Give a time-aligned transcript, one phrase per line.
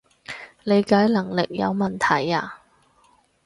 [0.63, 2.55] 理解能力有問題呀？